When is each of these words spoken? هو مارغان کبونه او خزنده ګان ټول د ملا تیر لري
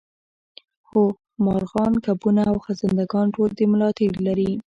هو 0.89 1.03
مارغان 1.45 1.93
کبونه 2.05 2.41
او 2.51 2.57
خزنده 2.65 3.05
ګان 3.11 3.27
ټول 3.35 3.49
د 3.57 3.59
ملا 3.71 3.89
تیر 3.97 4.13
لري 4.27 4.51